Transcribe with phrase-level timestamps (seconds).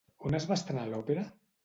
[0.29, 1.27] On es va estrenar l'òpera?